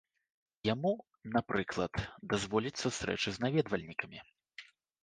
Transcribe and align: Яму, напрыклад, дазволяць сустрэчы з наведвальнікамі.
Яму, 0.67 0.93
напрыклад, 1.35 1.93
дазволяць 2.35 2.75
сустрэчы 2.87 3.27
з 3.39 3.47
наведвальнікамі. 3.47 4.19